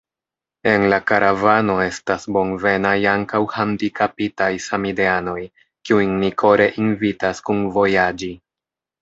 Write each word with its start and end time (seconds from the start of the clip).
En 0.69 0.83
la 0.91 0.97
karavano 1.09 1.75
estas 1.87 2.25
bonvenaj 2.37 2.93
ankaŭ 3.11 3.41
handikapitaj 3.57 4.49
samideanoj, 4.69 5.37
kiujn 5.91 6.17
ni 6.25 6.33
kore 6.45 6.69
invitas 6.87 7.45
kunvojaĝi. 7.51 8.33